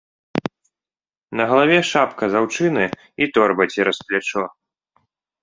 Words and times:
На 1.41 1.45
галаве 1.51 1.77
шапка 1.91 2.23
з 2.31 2.41
аўчыны, 2.41 2.83
і 3.25 3.29
торба 3.37 3.63
цераз 3.73 3.97
плячо. 4.09 4.43